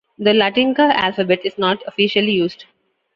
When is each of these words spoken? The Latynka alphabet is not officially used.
The 0.17 0.31
Latynka 0.31 0.91
alphabet 0.95 1.41
is 1.43 1.59
not 1.59 1.83
officially 1.85 2.31
used. 2.31 2.65